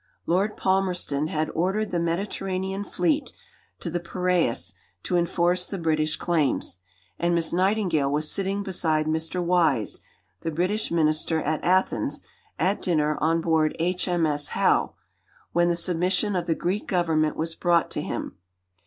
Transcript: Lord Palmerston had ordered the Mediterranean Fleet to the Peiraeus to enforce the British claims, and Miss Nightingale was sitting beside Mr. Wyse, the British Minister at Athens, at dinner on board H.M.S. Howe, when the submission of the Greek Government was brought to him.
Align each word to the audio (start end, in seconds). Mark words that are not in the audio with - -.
Lord 0.25 0.57
Palmerston 0.57 1.27
had 1.27 1.51
ordered 1.51 1.91
the 1.91 1.99
Mediterranean 1.99 2.83
Fleet 2.83 3.33
to 3.81 3.91
the 3.91 3.99
Peiraeus 3.99 4.73
to 5.03 5.15
enforce 5.15 5.63
the 5.67 5.77
British 5.77 6.15
claims, 6.17 6.79
and 7.19 7.35
Miss 7.35 7.53
Nightingale 7.53 8.11
was 8.11 8.31
sitting 8.31 8.63
beside 8.63 9.05
Mr. 9.05 9.45
Wyse, 9.45 10.01
the 10.39 10.49
British 10.49 10.89
Minister 10.89 11.39
at 11.43 11.63
Athens, 11.63 12.23
at 12.57 12.81
dinner 12.81 13.15
on 13.21 13.41
board 13.41 13.75
H.M.S. 13.77 14.47
Howe, 14.47 14.95
when 15.51 15.69
the 15.69 15.75
submission 15.75 16.35
of 16.35 16.47
the 16.47 16.55
Greek 16.55 16.87
Government 16.87 17.37
was 17.37 17.53
brought 17.53 17.91
to 17.91 18.01
him. 18.01 18.35